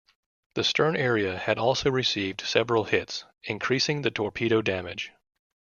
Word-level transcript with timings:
The 0.55 0.63
stern 0.63 0.95
area 0.95 1.37
had 1.37 1.59
also 1.59 1.91
received 1.91 2.41
several 2.41 2.85
hits, 2.85 3.23
increasing 3.43 4.01
the 4.01 4.09
torpedo 4.09 4.63
damage. 4.63 5.11